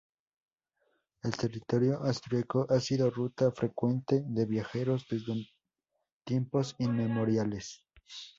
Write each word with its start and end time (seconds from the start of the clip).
El 1.21 1.37
territorio 1.37 1.97
austriaco 1.99 2.65
ha 2.67 2.79
sido 2.79 3.11
ruta 3.11 3.51
frecuente 3.51 4.23
de 4.25 4.47
viajeros 4.47 5.05
desde 5.07 5.45
tiempos 6.25 6.75
inmemoriales. 6.79 7.85